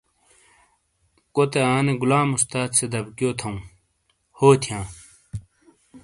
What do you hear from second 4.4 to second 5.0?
تھیاں۔